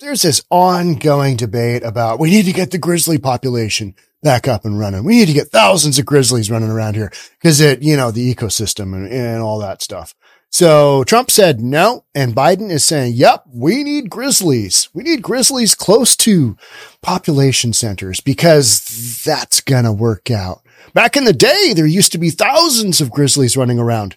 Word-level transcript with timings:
there's 0.00 0.22
this 0.22 0.42
ongoing 0.50 1.36
debate 1.36 1.82
about 1.84 2.18
we 2.18 2.30
need 2.30 2.46
to 2.46 2.52
get 2.52 2.70
the 2.70 2.78
grizzly 2.78 3.18
population 3.18 3.94
back 4.22 4.48
up 4.48 4.64
and 4.64 4.78
running. 4.78 5.04
We 5.04 5.16
need 5.16 5.28
to 5.28 5.34
get 5.34 5.48
thousands 5.48 5.98
of 5.98 6.06
grizzlies 6.06 6.50
running 6.50 6.70
around 6.70 6.94
here 6.94 7.12
because 7.38 7.60
it, 7.60 7.82
you 7.82 7.96
know, 7.96 8.10
the 8.10 8.34
ecosystem 8.34 8.94
and, 8.94 9.06
and 9.06 9.42
all 9.42 9.58
that 9.58 9.82
stuff. 9.82 10.14
So 10.52 11.04
Trump 11.04 11.30
said 11.30 11.60
no, 11.60 12.04
and 12.12 12.34
Biden 12.34 12.70
is 12.70 12.84
saying, 12.84 13.14
yep, 13.14 13.44
we 13.46 13.84
need 13.84 14.10
grizzlies. 14.10 14.88
We 14.92 15.04
need 15.04 15.22
grizzlies 15.22 15.76
close 15.76 16.16
to 16.16 16.56
population 17.02 17.72
centers 17.72 18.20
because 18.20 19.22
that's 19.24 19.60
going 19.60 19.84
to 19.84 19.92
work 19.92 20.30
out. 20.30 20.62
Back 20.92 21.16
in 21.16 21.24
the 21.24 21.32
day, 21.32 21.72
there 21.72 21.86
used 21.86 22.10
to 22.12 22.18
be 22.18 22.30
thousands 22.30 23.00
of 23.00 23.12
grizzlies 23.12 23.56
running 23.56 23.78
around 23.78 24.16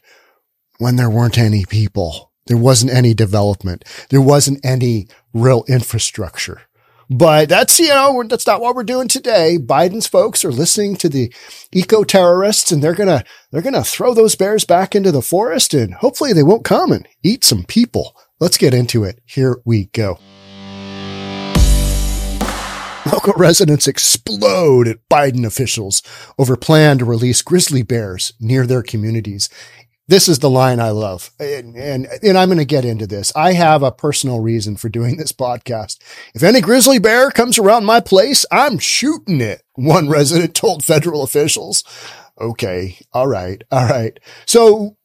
when 0.79 0.95
there 0.95 1.09
weren't 1.09 1.37
any 1.37 1.65
people. 1.65 2.31
There 2.47 2.57
wasn't 2.57 2.91
any 2.91 3.13
development. 3.13 3.85
There 4.09 4.21
wasn't 4.21 4.65
any 4.65 5.07
real 5.33 5.63
infrastructure. 5.67 6.61
But 7.09 7.49
that's, 7.49 7.79
you 7.79 7.89
know, 7.89 8.23
that's 8.23 8.47
not 8.47 8.61
what 8.61 8.75
we're 8.75 8.83
doing 8.83 9.07
today. 9.07 9.57
Biden's 9.59 10.07
folks 10.07 10.45
are 10.45 10.51
listening 10.51 10.95
to 10.97 11.09
the 11.09 11.33
eco 11.71 12.03
terrorists 12.03 12.71
and 12.71 12.81
they're 12.81 12.95
going 12.95 13.09
to, 13.09 13.23
they're 13.51 13.61
going 13.61 13.73
to 13.73 13.83
throw 13.83 14.13
those 14.13 14.35
bears 14.35 14.65
back 14.65 14.95
into 14.95 15.11
the 15.11 15.21
forest 15.21 15.73
and 15.73 15.93
hopefully 15.95 16.33
they 16.33 16.43
won't 16.43 16.63
come 16.63 16.91
and 16.91 17.07
eat 17.23 17.43
some 17.43 17.63
people. 17.65 18.15
Let's 18.39 18.57
get 18.57 18.73
into 18.73 19.03
it. 19.03 19.21
Here 19.25 19.61
we 19.65 19.85
go. 19.87 20.17
Local 23.11 23.33
residents 23.35 23.87
explode 23.87 24.87
at 24.87 25.07
Biden 25.09 25.45
officials 25.45 26.01
over 26.39 26.55
plan 26.55 26.97
to 26.97 27.05
release 27.05 27.41
grizzly 27.41 27.83
bears 27.83 28.33
near 28.39 28.65
their 28.65 28.81
communities 28.81 29.49
this 30.07 30.27
is 30.27 30.39
the 30.39 30.49
line 30.49 30.79
I 30.79 30.89
love. 30.89 31.31
And, 31.39 31.75
and, 31.75 32.07
and 32.21 32.37
I'm 32.37 32.49
going 32.49 32.57
to 32.57 32.65
get 32.65 32.85
into 32.85 33.07
this. 33.07 33.31
I 33.35 33.53
have 33.53 33.83
a 33.83 33.91
personal 33.91 34.41
reason 34.41 34.75
for 34.75 34.89
doing 34.89 35.17
this 35.17 35.31
podcast. 35.31 35.97
If 36.35 36.43
any 36.43 36.61
grizzly 36.61 36.99
bear 36.99 37.31
comes 37.31 37.57
around 37.57 37.85
my 37.85 37.99
place, 37.99 38.45
I'm 38.51 38.79
shooting 38.79 39.41
it. 39.41 39.63
One 39.75 40.09
resident 40.09 40.55
told 40.55 40.83
federal 40.83 41.23
officials. 41.23 41.83
Okay. 42.39 42.97
All 43.13 43.27
right. 43.27 43.63
All 43.71 43.85
right. 43.85 44.19
So 44.45 44.97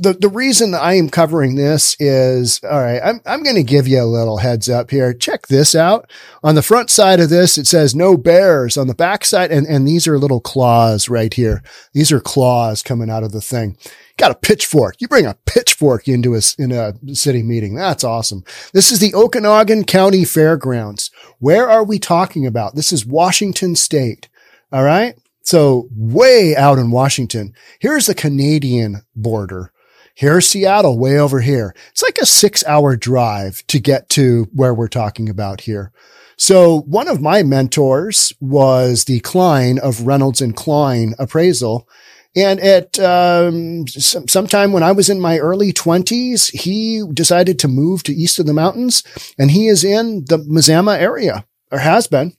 the, 0.00 0.12
the 0.14 0.28
reason 0.28 0.74
I 0.74 0.94
am 0.94 1.08
covering 1.08 1.56
this 1.56 1.96
is, 1.98 2.60
all 2.64 2.80
right, 2.80 3.00
I'm, 3.02 3.20
I'm 3.26 3.42
going 3.42 3.56
to 3.56 3.62
give 3.62 3.88
you 3.88 4.00
a 4.00 4.04
little 4.04 4.38
heads 4.38 4.68
up 4.68 4.90
here. 4.90 5.12
Check 5.12 5.48
this 5.48 5.74
out. 5.74 6.10
On 6.42 6.54
the 6.54 6.62
front 6.62 6.90
side 6.90 7.20
of 7.20 7.30
this, 7.30 7.58
it 7.58 7.66
says 7.66 7.94
no 7.94 8.16
bears. 8.16 8.76
On 8.76 8.86
the 8.86 8.94
back 8.94 9.24
side, 9.24 9.50
and, 9.50 9.66
and 9.66 9.86
these 9.86 10.06
are 10.06 10.18
little 10.18 10.40
claws 10.40 11.08
right 11.08 11.34
here. 11.34 11.62
These 11.92 12.12
are 12.12 12.20
claws 12.20 12.82
coming 12.82 13.10
out 13.10 13.24
of 13.24 13.32
the 13.32 13.40
thing. 13.40 13.76
Got 14.16 14.30
a 14.30 14.36
pitchfork. 14.36 14.96
You 15.00 15.08
bring 15.08 15.26
a 15.26 15.38
pitchfork 15.46 16.08
into 16.08 16.34
a, 16.34 16.40
in 16.58 16.72
a 16.72 16.94
city 17.14 17.42
meeting. 17.42 17.74
That's 17.74 18.04
awesome. 18.04 18.44
This 18.72 18.90
is 18.90 19.00
the 19.00 19.12
Okanogan 19.12 19.86
County 19.86 20.24
Fairgrounds. 20.24 21.10
Where 21.38 21.68
are 21.68 21.84
we 21.84 21.98
talking 21.98 22.46
about? 22.46 22.74
This 22.74 22.92
is 22.92 23.06
Washington 23.06 23.76
State. 23.76 24.28
All 24.72 24.84
right. 24.84 25.14
So 25.42 25.88
way 25.92 26.54
out 26.56 26.78
in 26.78 26.90
Washington. 26.90 27.54
Here's 27.78 28.06
the 28.06 28.14
Canadian 28.14 29.02
border. 29.16 29.72
Here's 30.18 30.48
Seattle 30.48 30.98
way 30.98 31.16
over 31.16 31.38
here. 31.42 31.72
It's 31.90 32.02
like 32.02 32.18
a 32.18 32.26
six 32.26 32.64
hour 32.66 32.96
drive 32.96 33.64
to 33.68 33.78
get 33.78 34.08
to 34.08 34.48
where 34.52 34.74
we're 34.74 34.88
talking 34.88 35.28
about 35.28 35.60
here. 35.60 35.92
So 36.36 36.80
one 36.80 37.06
of 37.06 37.20
my 37.20 37.44
mentors 37.44 38.32
was 38.40 39.04
the 39.04 39.20
Klein 39.20 39.78
of 39.78 40.08
Reynolds 40.08 40.40
and 40.40 40.56
Klein 40.56 41.14
appraisal. 41.20 41.88
And 42.34 42.58
at 42.58 42.98
um, 42.98 43.86
some, 43.86 44.26
sometime 44.26 44.72
when 44.72 44.82
I 44.82 44.90
was 44.90 45.08
in 45.08 45.20
my 45.20 45.38
early 45.38 45.72
20s, 45.72 46.50
he 46.50 47.04
decided 47.14 47.60
to 47.60 47.68
move 47.68 48.02
to 48.02 48.12
east 48.12 48.40
of 48.40 48.46
the 48.46 48.52
mountains 48.52 49.04
and 49.38 49.52
he 49.52 49.68
is 49.68 49.84
in 49.84 50.24
the 50.24 50.38
Mazama 50.38 50.98
area 50.98 51.46
or 51.70 51.78
has 51.78 52.08
been. 52.08 52.32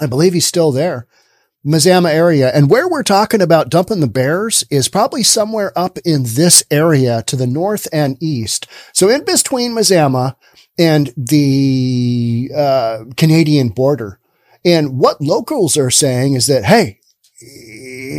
I 0.00 0.06
believe 0.06 0.32
he's 0.32 0.46
still 0.46 0.72
there. 0.72 1.06
Mazama 1.64 2.12
area. 2.12 2.50
And 2.54 2.70
where 2.70 2.88
we're 2.88 3.02
talking 3.02 3.40
about 3.40 3.70
dumping 3.70 4.00
the 4.00 4.06
bears 4.06 4.64
is 4.70 4.88
probably 4.88 5.22
somewhere 5.22 5.72
up 5.76 5.98
in 6.04 6.24
this 6.24 6.62
area 6.70 7.22
to 7.26 7.36
the 7.36 7.46
north 7.46 7.88
and 7.92 8.16
east. 8.22 8.66
So 8.92 9.08
in 9.08 9.24
between 9.24 9.72
Mazama 9.72 10.36
and 10.78 11.12
the 11.16 12.50
uh, 12.54 13.04
Canadian 13.16 13.70
border. 13.70 14.18
And 14.64 14.98
what 14.98 15.20
locals 15.20 15.76
are 15.76 15.90
saying 15.90 16.34
is 16.34 16.46
that, 16.46 16.64
hey, 16.64 17.00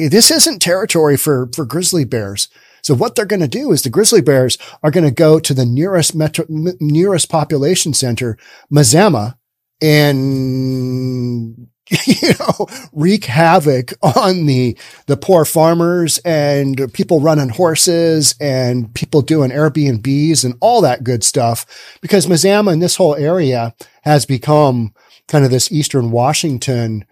this 0.10 0.32
isn't 0.32 0.62
territory 0.62 1.18
for, 1.18 1.50
for 1.54 1.66
grizzly 1.66 2.06
bears. 2.06 2.50
So 2.82 2.94
what 2.94 3.16
they're 3.16 3.26
going 3.26 3.42
to 3.42 3.48
do 3.48 3.72
is 3.72 3.82
the 3.82 3.90
grizzly 3.90 4.22
bears 4.22 4.60
are 4.84 4.92
going 4.92 5.06
to 5.06 5.12
go 5.12 5.40
to 5.40 5.54
the 5.56 5.66
nearest 5.66 6.14
metro, 6.14 6.46
nearest 6.48 7.30
population 7.30 7.94
center, 7.96 8.38
Mazama, 8.72 9.38
and 9.82 11.68
you 12.06 12.34
know, 12.40 12.68
wreak 12.94 13.26
havoc 13.26 13.94
on 14.02 14.46
the, 14.46 14.78
the 15.06 15.18
poor 15.18 15.46
farmers 15.46 16.18
and 16.20 16.92
people 16.94 17.20
running 17.20 17.50
horses 17.50 18.36
and 18.40 18.94
people 18.96 19.22
doing 19.22 19.52
Airbnbs 19.52 20.44
and 20.44 20.56
all 20.62 20.82
that 20.82 21.04
good 21.04 21.24
stuff 21.24 21.98
because 22.02 22.26
Mazama 22.26 22.74
and 22.74 22.82
this 22.82 22.96
whole 22.96 23.16
area 23.16 23.76
has 24.02 24.26
become 24.26 24.94
kind 25.28 25.46
of 25.46 25.52
this 25.52 25.72
Eastern 25.72 26.12
Washington 26.12 27.06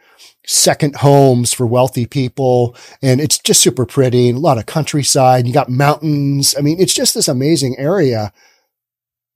second 0.45 0.95
homes 0.97 1.53
for 1.53 1.65
wealthy 1.65 2.05
people. 2.05 2.75
And 3.01 3.21
it's 3.21 3.37
just 3.37 3.61
super 3.61 3.85
pretty 3.85 4.29
and 4.29 4.37
a 4.37 4.41
lot 4.41 4.57
of 4.57 4.65
countryside. 4.65 5.47
You 5.47 5.53
got 5.53 5.69
mountains. 5.69 6.55
I 6.57 6.61
mean, 6.61 6.79
it's 6.79 6.93
just 6.93 7.13
this 7.13 7.27
amazing 7.27 7.77
area, 7.77 8.33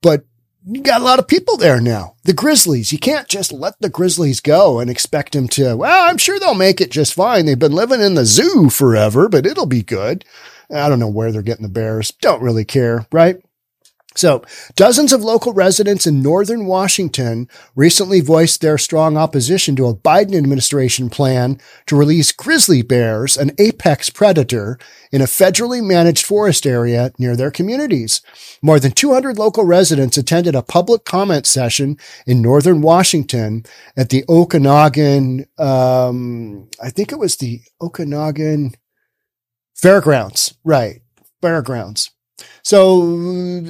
but 0.01 0.25
you 0.69 0.81
got 0.81 1.01
a 1.01 1.03
lot 1.03 1.19
of 1.19 1.27
people 1.27 1.55
there 1.55 1.79
now. 1.79 2.15
The 2.23 2.33
Grizzlies. 2.33 2.91
You 2.91 2.99
can't 2.99 3.27
just 3.27 3.53
let 3.53 3.79
the 3.79 3.89
Grizzlies 3.89 4.41
go 4.41 4.79
and 4.79 4.89
expect 4.89 5.31
them 5.31 5.47
to, 5.49 5.77
well, 5.77 6.09
I'm 6.09 6.17
sure 6.17 6.39
they'll 6.39 6.55
make 6.55 6.81
it 6.81 6.91
just 6.91 7.13
fine. 7.13 7.45
They've 7.45 7.57
been 7.57 7.71
living 7.71 8.01
in 8.01 8.15
the 8.15 8.25
zoo 8.25 8.69
forever, 8.69 9.29
but 9.29 9.45
it'll 9.45 9.65
be 9.65 9.81
good. 9.81 10.25
I 10.69 10.89
don't 10.89 10.99
know 10.99 11.07
where 11.07 11.31
they're 11.31 11.41
getting 11.41 11.63
the 11.63 11.69
bears. 11.69 12.11
Don't 12.11 12.41
really 12.41 12.65
care, 12.65 13.05
right? 13.13 13.37
So 14.17 14.43
dozens 14.75 15.13
of 15.13 15.21
local 15.21 15.53
residents 15.53 16.07
in 16.07 16.23
northern 16.23 16.65
Washington 16.65 17.47
recently 17.75 18.19
voiced 18.19 18.61
their 18.61 18.79
strong 18.79 19.15
opposition 19.15 19.75
to 19.75 19.85
a 19.85 19.95
Biden 19.95 20.35
administration 20.35 21.11
plan 21.11 21.59
to 21.85 21.95
release 21.95 22.31
grizzly 22.31 22.81
bears, 22.81 23.37
an 23.37 23.51
apex 23.59 24.09
predator, 24.09 24.79
in 25.11 25.21
a 25.21 25.25
federally 25.25 25.85
managed 25.85 26.25
forest 26.25 26.65
area 26.65 27.11
near 27.19 27.35
their 27.35 27.51
communities. 27.51 28.21
More 28.63 28.79
than 28.79 28.91
200 28.91 29.37
local 29.37 29.65
residents 29.65 30.17
attended 30.17 30.55
a 30.55 30.63
public 30.63 31.05
comment 31.05 31.45
session 31.45 31.97
in 32.25 32.41
northern 32.41 32.81
Washington 32.81 33.65
at 33.95 34.09
the 34.09 34.23
Okanogan, 34.23 35.45
um, 35.59 36.67
I 36.81 36.89
think 36.89 37.11
it 37.11 37.19
was 37.19 37.37
the 37.37 37.61
Okanogan 37.79 38.73
Fairgrounds, 39.75 40.55
right? 40.63 41.01
Fairgrounds. 41.39 42.09
So 42.61 43.01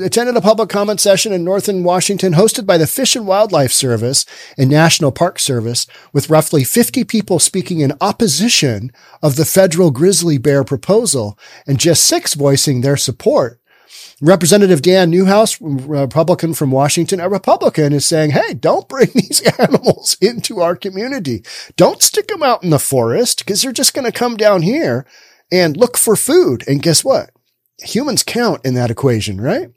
attended 0.03 0.35
a 0.35 0.41
public 0.41 0.69
comment 0.69 0.99
session 0.99 1.31
in 1.31 1.43
Northern 1.43 1.83
Washington 1.83 2.33
hosted 2.33 2.65
by 2.65 2.77
the 2.77 2.87
Fish 2.87 3.15
and 3.15 3.27
Wildlife 3.27 3.71
Service 3.71 4.25
and 4.57 4.69
National 4.69 5.11
Park 5.11 5.39
Service 5.39 5.87
with 6.13 6.29
roughly 6.29 6.63
50 6.63 7.03
people 7.03 7.39
speaking 7.39 7.79
in 7.79 7.93
opposition 8.01 8.91
of 9.21 9.35
the 9.35 9.45
federal 9.45 9.91
grizzly 9.91 10.37
bear 10.37 10.63
proposal 10.63 11.37
and 11.65 11.79
just 11.79 12.05
six 12.05 12.33
voicing 12.33 12.81
their 12.81 12.97
support. 12.97 13.59
Representative 14.19 14.81
Dan 14.81 15.11
Newhouse, 15.11 15.61
Republican 15.61 16.55
from 16.55 16.71
Washington, 16.71 17.19
a 17.19 17.29
Republican 17.29 17.93
is 17.93 18.05
saying, 18.05 18.31
Hey, 18.31 18.55
don't 18.55 18.89
bring 18.89 19.09
these 19.13 19.41
animals 19.59 20.17
into 20.19 20.59
our 20.59 20.75
community. 20.75 21.43
Don't 21.75 22.01
stick 22.01 22.27
them 22.27 22.41
out 22.41 22.63
in 22.63 22.71
the 22.71 22.79
forest 22.79 23.39
because 23.39 23.61
they're 23.61 23.71
just 23.71 23.93
going 23.93 24.05
to 24.05 24.11
come 24.11 24.35
down 24.35 24.63
here 24.63 25.05
and 25.51 25.77
look 25.77 25.97
for 25.97 26.15
food. 26.15 26.67
And 26.67 26.81
guess 26.81 27.03
what? 27.03 27.29
Humans 27.79 28.23
count 28.23 28.65
in 28.65 28.73
that 28.75 28.91
equation, 28.91 29.39
right? 29.39 29.69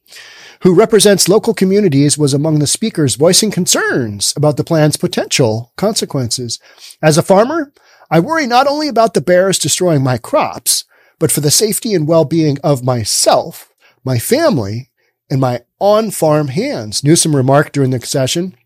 Who 0.62 0.75
represents 0.75 1.28
local 1.28 1.55
communities 1.55 2.19
was 2.19 2.34
among 2.34 2.59
the 2.59 2.66
speakers 2.66 3.16
voicing 3.16 3.50
concerns 3.50 4.34
about 4.37 4.56
the 4.56 4.65
plan's 4.65 4.97
potential 4.97 5.72
consequences. 5.77 6.59
As 7.03 7.16
a 7.16 7.22
farmer, 7.22 7.72
I 8.10 8.21
worry 8.21 8.47
not 8.47 8.66
only 8.66 8.89
about 8.89 9.15
the 9.15 9.21
bears 9.21 9.59
destroying 9.59 10.03
my 10.03 10.19
crops, 10.19 10.84
but 11.19 11.30
for 11.30 11.41
the 11.41 11.51
safety 11.51 11.95
and 11.95 12.07
well-being 12.07 12.59
of 12.65 12.84
myself, 12.84 13.72
my 14.04 14.19
family, 14.19 14.91
and 15.30 15.41
my 15.41 15.60
on-farm 15.78 16.48
hands, 16.48 17.04
Newsom 17.04 17.36
remarked 17.36 17.72
during 17.72 17.91
the 17.91 18.01
session. 18.01 18.57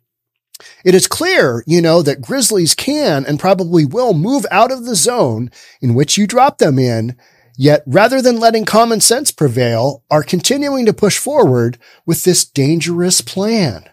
It 0.84 0.94
is 0.94 1.06
clear, 1.06 1.62
you 1.66 1.82
know, 1.82 2.00
that 2.02 2.22
grizzlies 2.22 2.74
can 2.74 3.26
and 3.26 3.38
probably 3.38 3.84
will 3.84 4.14
move 4.14 4.46
out 4.50 4.72
of 4.72 4.84
the 4.84 4.94
zone 4.94 5.50
in 5.80 5.94
which 5.94 6.16
you 6.16 6.26
drop 6.26 6.58
them 6.58 6.78
in 6.78 7.16
Yet 7.56 7.82
rather 7.86 8.20
than 8.20 8.40
letting 8.40 8.64
common 8.64 9.00
sense 9.00 9.30
prevail, 9.30 10.02
are 10.10 10.22
continuing 10.22 10.86
to 10.86 10.92
push 10.92 11.18
forward 11.18 11.78
with 12.04 12.24
this 12.24 12.44
dangerous 12.44 13.20
plan. 13.20 13.88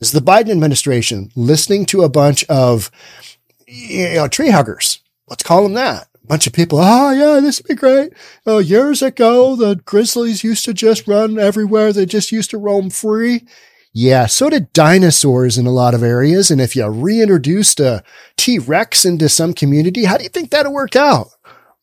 Is 0.00 0.12
the 0.12 0.20
Biden 0.20 0.50
administration 0.50 1.30
listening 1.34 1.84
to 1.86 2.02
a 2.02 2.08
bunch 2.08 2.44
of 2.44 2.90
you 3.66 4.14
know, 4.14 4.28
tree 4.28 4.50
huggers. 4.50 5.00
Let's 5.28 5.42
call 5.42 5.62
them 5.62 5.74
that. 5.74 6.08
A 6.22 6.26
bunch 6.26 6.46
of 6.46 6.52
people. 6.52 6.78
Oh 6.80 7.10
yeah, 7.10 7.40
this 7.40 7.60
would 7.60 7.68
be 7.68 7.74
great. 7.74 8.12
Oh, 8.46 8.58
years 8.58 9.02
ago, 9.02 9.56
the 9.56 9.76
grizzlies 9.76 10.44
used 10.44 10.64
to 10.64 10.74
just 10.74 11.08
run 11.08 11.38
everywhere. 11.38 11.92
They 11.92 12.06
just 12.06 12.32
used 12.32 12.50
to 12.50 12.58
roam 12.58 12.90
free. 12.90 13.44
Yeah, 13.92 14.26
so 14.26 14.50
did 14.50 14.72
dinosaurs 14.72 15.58
in 15.58 15.66
a 15.66 15.72
lot 15.72 15.94
of 15.94 16.02
areas. 16.02 16.50
And 16.50 16.60
if 16.60 16.76
you 16.76 16.86
reintroduced 16.86 17.80
a 17.80 18.04
T-Rex 18.36 19.04
into 19.04 19.28
some 19.28 19.54
community, 19.54 20.04
how 20.04 20.18
do 20.18 20.22
you 20.22 20.28
think 20.28 20.50
that'll 20.50 20.72
work 20.72 20.94
out? 20.94 21.28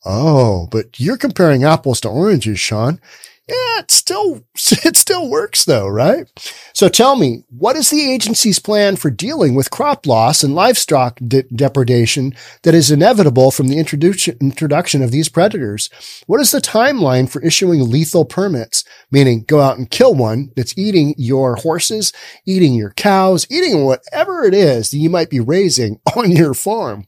Oh, 0.05 0.67
but 0.71 0.99
you're 0.99 1.17
comparing 1.17 1.63
apples 1.63 1.99
to 2.01 2.09
oranges, 2.09 2.59
Sean. 2.59 2.99
Yeah, 3.47 3.79
it 3.79 3.91
still, 3.91 4.41
it 4.85 4.97
still 4.97 5.29
works 5.29 5.65
though, 5.65 5.87
right? 5.87 6.25
So 6.73 6.89
tell 6.89 7.15
me, 7.15 7.43
what 7.49 7.75
is 7.75 7.91
the 7.91 8.11
agency's 8.11 8.57
plan 8.57 8.95
for 8.95 9.11
dealing 9.11 9.53
with 9.53 9.69
crop 9.69 10.07
loss 10.07 10.43
and 10.43 10.55
livestock 10.55 11.19
de- 11.27 11.43
depredation 11.43 12.33
that 12.63 12.73
is 12.73 12.89
inevitable 12.89 13.51
from 13.51 13.67
the 13.67 13.77
introduction, 13.77 14.35
introduction 14.41 15.03
of 15.03 15.11
these 15.11 15.29
predators? 15.29 15.91
What 16.25 16.41
is 16.41 16.49
the 16.51 16.59
timeline 16.59 17.29
for 17.29 17.41
issuing 17.43 17.87
lethal 17.87 18.25
permits? 18.25 18.83
Meaning 19.11 19.45
go 19.47 19.61
out 19.61 19.77
and 19.77 19.91
kill 19.91 20.15
one 20.15 20.51
that's 20.55 20.75
eating 20.75 21.13
your 21.15 21.55
horses, 21.55 22.13
eating 22.47 22.73
your 22.73 22.91
cows, 22.91 23.45
eating 23.51 23.85
whatever 23.85 24.43
it 24.43 24.55
is 24.55 24.89
that 24.89 24.97
you 24.97 25.09
might 25.09 25.29
be 25.29 25.39
raising 25.39 25.99
on 26.15 26.31
your 26.31 26.55
farm. 26.55 27.05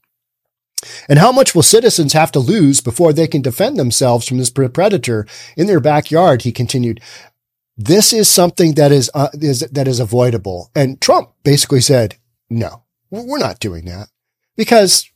And 1.10 1.20
how 1.20 1.32
much 1.32 1.54
will 1.54 1.64
citizens 1.64 2.14
have 2.14 2.32
to 2.34 2.40
lose 2.40 2.82
before 2.82 3.14
they 3.14 3.28
can 3.28 3.42
defend 3.42 3.78
themselves 3.78 4.28
from 4.28 4.38
this 4.38 4.50
predator 4.50 5.26
in 5.56 5.68
their 5.68 5.80
backyard? 5.80 6.44
He 6.44 6.52
continued. 6.52 7.02
This 7.78 8.12
is 8.12 8.30
something 8.30 8.74
that 8.74 8.92
is, 8.92 9.10
uh, 9.14 9.30
is 9.34 9.60
that 9.60 9.88
is 9.88 10.00
avoidable. 10.00 10.72
And 10.76 11.00
Trump 11.00 11.30
basically 11.44 11.82
said, 11.82 12.16
no, 12.50 12.84
we're 13.12 13.38
not 13.38 13.60
doing 13.60 13.86
that 13.86 14.08
because 14.56 15.10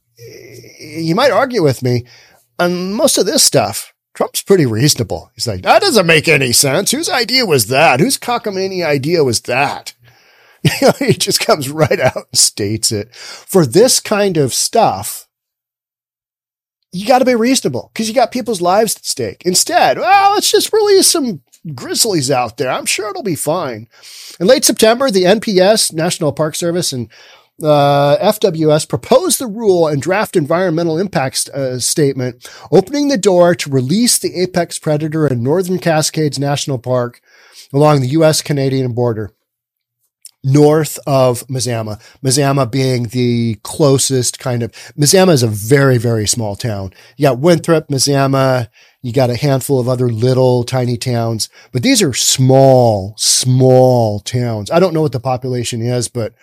you 0.79 1.15
might 1.15 1.31
argue 1.31 1.63
with 1.63 1.81
me 1.81 2.05
on 2.59 2.93
most 2.93 3.17
of 3.17 3.25
this 3.25 3.43
stuff. 3.43 3.93
Trump's 4.13 4.41
pretty 4.41 4.65
reasonable. 4.65 5.31
He's 5.35 5.47
like, 5.47 5.63
that 5.63 5.81
doesn't 5.81 6.05
make 6.05 6.27
any 6.27 6.51
sense. 6.51 6.91
Whose 6.91 7.09
idea 7.09 7.45
was 7.45 7.67
that? 7.67 7.99
Whose 7.99 8.17
cockamamie 8.17 8.85
idea 8.85 9.23
was 9.23 9.41
that? 9.41 9.93
he 10.99 11.13
just 11.13 11.39
comes 11.39 11.69
right 11.69 11.99
out 11.99 12.27
and 12.31 12.37
states 12.37 12.91
it. 12.91 13.13
For 13.15 13.65
this 13.65 13.99
kind 13.99 14.37
of 14.37 14.53
stuff, 14.53 15.27
you 16.91 17.07
got 17.07 17.19
to 17.19 17.25
be 17.25 17.35
reasonable 17.35 17.89
because 17.93 18.07
you 18.07 18.15
got 18.15 18.31
people's 18.31 18.61
lives 18.61 18.95
at 18.95 19.05
stake. 19.05 19.43
Instead, 19.45 19.97
well, 19.97 20.33
let's 20.33 20.51
just 20.51 20.73
release 20.73 21.07
some 21.07 21.41
grizzlies 21.73 22.29
out 22.29 22.57
there. 22.57 22.69
I'm 22.69 22.85
sure 22.85 23.09
it'll 23.09 23.23
be 23.23 23.35
fine. 23.35 23.87
In 24.39 24.47
late 24.47 24.65
September, 24.65 25.09
the 25.09 25.23
NPS, 25.23 25.93
National 25.93 26.33
Park 26.33 26.55
Service, 26.55 26.91
and 26.91 27.09
uh, 27.63 28.17
FWS 28.17 28.89
proposed 28.89 29.39
the 29.39 29.47
rule 29.47 29.87
and 29.87 30.01
draft 30.01 30.35
environmental 30.35 30.97
impact 30.97 31.47
uh, 31.49 31.79
statement, 31.79 32.49
opening 32.71 33.07
the 33.07 33.17
door 33.17 33.53
to 33.55 33.69
release 33.69 34.17
the 34.17 34.35
apex 34.41 34.79
predator 34.79 35.27
in 35.27 35.43
Northern 35.43 35.77
Cascades 35.77 36.39
National 36.39 36.79
Park 36.79 37.21
along 37.71 38.01
the 38.01 38.07
U.S. 38.07 38.41
Canadian 38.41 38.93
border 38.93 39.31
north 40.43 40.97
of 41.05 41.45
Mazama. 41.47 42.01
Mazama 42.23 42.69
being 42.69 43.03
the 43.07 43.59
closest 43.63 44.39
kind 44.39 44.63
of, 44.63 44.71
Mazama 44.97 45.31
is 45.33 45.43
a 45.43 45.47
very, 45.47 45.97
very 45.97 46.27
small 46.27 46.55
town. 46.55 46.93
You 47.17 47.23
got 47.23 47.39
Winthrop, 47.39 47.89
Mazama, 47.89 48.69
you 49.01 49.13
got 49.13 49.29
a 49.29 49.35
handful 49.35 49.79
of 49.79 49.87
other 49.87 50.09
little 50.09 50.63
tiny 50.63 50.97
towns, 50.97 51.49
but 51.71 51.83
these 51.83 52.01
are 52.01 52.13
small, 52.13 53.13
small 53.17 54.19
towns. 54.19 54.71
I 54.71 54.79
don't 54.79 54.93
know 54.93 55.01
what 55.01 55.11
the 55.11 55.19
population 55.19 55.81
is, 55.81 56.07
but 56.07 56.33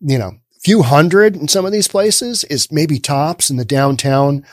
you 0.00 0.18
know, 0.18 0.32
few 0.62 0.82
hundred 0.82 1.36
in 1.36 1.48
some 1.48 1.64
of 1.64 1.72
these 1.72 1.88
places 1.88 2.44
is 2.44 2.70
maybe 2.70 2.98
tops 2.98 3.50
in 3.50 3.56
the 3.56 3.64
downtown, 3.64 4.44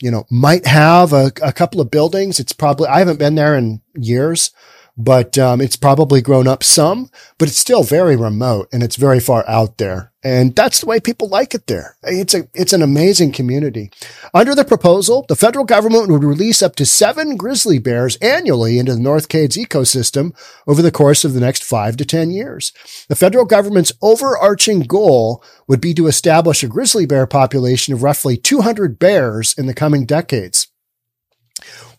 you 0.00 0.10
know, 0.10 0.24
might 0.30 0.66
have 0.66 1.12
a, 1.12 1.30
a 1.42 1.52
couple 1.52 1.80
of 1.80 1.90
buildings. 1.90 2.40
It's 2.40 2.52
probably, 2.52 2.88
I 2.88 3.00
haven't 3.00 3.18
been 3.18 3.34
there 3.34 3.56
in 3.56 3.82
years 3.94 4.50
but 4.98 5.38
um, 5.38 5.60
it's 5.60 5.76
probably 5.76 6.20
grown 6.20 6.48
up 6.48 6.64
some, 6.64 7.08
but 7.38 7.48
it's 7.48 7.56
still 7.56 7.84
very 7.84 8.16
remote 8.16 8.68
and 8.72 8.82
it's 8.82 8.96
very 8.96 9.20
far 9.20 9.48
out 9.48 9.78
there. 9.78 10.10
And 10.24 10.56
that's 10.56 10.80
the 10.80 10.86
way 10.86 10.98
people 10.98 11.28
like 11.28 11.54
it 11.54 11.68
there. 11.68 11.96
It's 12.02 12.34
a, 12.34 12.48
it's 12.52 12.72
an 12.72 12.82
amazing 12.82 13.30
community. 13.30 13.92
Under 14.34 14.56
the 14.56 14.64
proposal, 14.64 15.24
the 15.28 15.36
federal 15.36 15.64
government 15.64 16.10
would 16.10 16.24
release 16.24 16.60
up 16.60 16.74
to 16.76 16.84
seven 16.84 17.36
grizzly 17.36 17.78
bears 17.78 18.16
annually 18.16 18.80
into 18.80 18.94
the 18.94 19.00
North 19.00 19.28
Cascades 19.28 19.56
ecosystem 19.56 20.36
over 20.66 20.82
the 20.82 20.90
course 20.90 21.24
of 21.24 21.32
the 21.32 21.40
next 21.40 21.62
five 21.62 21.96
to 21.98 22.04
10 22.04 22.32
years. 22.32 22.72
The 23.08 23.14
federal 23.14 23.44
government's 23.44 23.92
overarching 24.02 24.80
goal 24.80 25.44
would 25.68 25.80
be 25.80 25.94
to 25.94 26.08
establish 26.08 26.64
a 26.64 26.68
grizzly 26.68 27.06
bear 27.06 27.28
population 27.28 27.94
of 27.94 28.02
roughly 28.02 28.36
200 28.36 28.98
bears 28.98 29.54
in 29.56 29.66
the 29.66 29.74
coming 29.74 30.04
decades. 30.04 30.66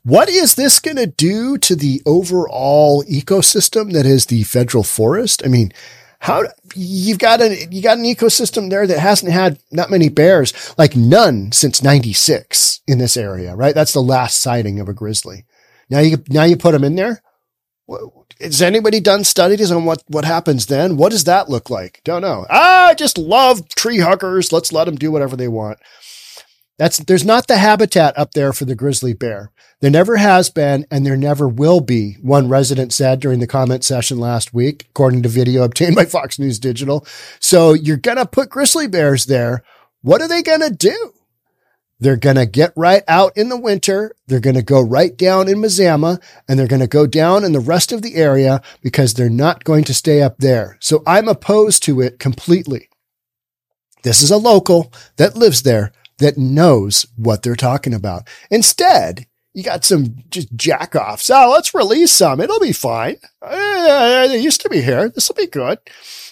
What 0.03 0.29
is 0.29 0.55
this 0.55 0.79
going 0.79 0.97
to 0.97 1.07
do 1.07 1.57
to 1.57 1.75
the 1.75 2.01
overall 2.05 3.03
ecosystem 3.03 3.91
that 3.93 4.05
is 4.05 4.27
the 4.27 4.43
federal 4.43 4.83
forest? 4.83 5.41
I 5.45 5.49
mean, 5.49 5.71
how 6.19 6.43
you've 6.75 7.19
got 7.19 7.41
an 7.41 7.71
you 7.71 7.81
got 7.81 7.97
an 7.97 8.03
ecosystem 8.03 8.69
there 8.69 8.85
that 8.85 8.99
hasn't 8.99 9.31
had 9.31 9.59
that 9.71 9.89
many 9.89 10.09
bears, 10.09 10.73
like 10.77 10.95
none 10.95 11.51
since 11.51 11.81
'96 11.81 12.81
in 12.87 12.97
this 12.97 13.15
area, 13.17 13.55
right? 13.55 13.75
That's 13.75 13.93
the 13.93 14.01
last 14.01 14.39
sighting 14.39 14.79
of 14.79 14.89
a 14.89 14.93
grizzly. 14.93 15.45
Now 15.89 15.99
you 15.99 16.23
now 16.29 16.43
you 16.43 16.57
put 16.57 16.73
them 16.73 16.83
in 16.83 16.95
there. 16.95 17.21
Has 18.39 18.61
anybody 18.61 18.99
done 18.99 19.23
studies 19.23 19.71
on 19.71 19.85
what 19.85 20.03
what 20.07 20.25
happens 20.25 20.65
then? 20.67 20.97
What 20.97 21.11
does 21.11 21.23
that 21.23 21.49
look 21.49 21.69
like? 21.69 22.01
Don't 22.03 22.21
know. 22.21 22.45
Ah, 22.49 22.87
I 22.87 22.93
just 22.93 23.17
love 23.17 23.67
tree 23.69 23.99
huggers. 23.99 24.51
Let's 24.51 24.71
let 24.71 24.85
them 24.85 24.95
do 24.95 25.11
whatever 25.11 25.35
they 25.35 25.47
want. 25.47 25.79
That's, 26.79 26.97
there's 26.99 27.25
not 27.25 27.47
the 27.47 27.57
habitat 27.57 28.17
up 28.17 28.31
there 28.31 28.53
for 28.53 28.63
the 28.63 28.73
grizzly 28.73 29.13
bear. 29.13 29.51
There 29.81 29.91
never 29.91 30.15
has 30.15 30.49
been 30.49 30.87
and 30.89 31.05
there 31.05 31.17
never 31.17 31.45
will 31.45 31.81
be, 31.81 32.13
one 32.21 32.47
resident 32.47 32.93
said 32.93 33.19
during 33.19 33.41
the 33.41 33.47
comment 33.47 33.83
session 33.83 34.17
last 34.17 34.53
week, 34.53 34.85
according 34.89 35.23
to 35.23 35.29
video 35.29 35.63
obtained 35.63 35.97
by 35.97 36.05
Fox 36.05 36.39
News 36.39 36.57
Digital. 36.57 37.05
So 37.41 37.73
you're 37.73 37.97
going 37.97 38.15
to 38.15 38.25
put 38.25 38.49
grizzly 38.49 38.87
bears 38.87 39.25
there. 39.25 39.61
What 40.03 40.21
are 40.21 40.29
they 40.29 40.41
going 40.41 40.61
to 40.61 40.69
do? 40.69 41.13
They're 41.99 42.15
going 42.15 42.37
to 42.37 42.45
get 42.45 42.71
right 42.77 43.03
out 43.09 43.35
in 43.35 43.49
the 43.49 43.59
winter. 43.59 44.15
They're 44.27 44.39
going 44.39 44.55
to 44.55 44.61
go 44.61 44.81
right 44.81 45.17
down 45.17 45.49
in 45.49 45.57
Mazama 45.57 46.21
and 46.47 46.57
they're 46.57 46.65
going 46.65 46.79
to 46.79 46.87
go 46.87 47.05
down 47.05 47.43
in 47.43 47.51
the 47.51 47.59
rest 47.59 47.91
of 47.91 48.03
the 48.03 48.15
area 48.15 48.61
because 48.81 49.13
they're 49.13 49.29
not 49.29 49.65
going 49.65 49.83
to 49.83 49.93
stay 49.93 50.21
up 50.21 50.37
there. 50.37 50.77
So 50.79 51.03
I'm 51.05 51.27
opposed 51.27 51.83
to 51.83 51.99
it 51.99 52.19
completely. 52.19 52.87
This 54.03 54.21
is 54.21 54.31
a 54.31 54.37
local 54.37 54.93
that 55.17 55.35
lives 55.35 55.63
there 55.63 55.91
that 56.19 56.37
knows 56.37 57.05
what 57.15 57.43
they're 57.43 57.55
talking 57.55 57.93
about. 57.93 58.27
Instead, 58.51 59.25
you 59.53 59.63
got 59.63 59.83
some 59.83 60.23
just 60.29 60.55
jackoffs. 60.55 61.31
Oh, 61.33 61.51
let's 61.51 61.73
release 61.73 62.11
some. 62.11 62.39
It'll 62.39 62.59
be 62.59 62.71
fine. 62.71 63.17
They 63.41 64.39
used 64.39 64.61
to 64.61 64.69
be 64.69 64.81
here. 64.81 65.09
This 65.09 65.27
will 65.27 65.35
be 65.35 65.47
good. 65.47 65.79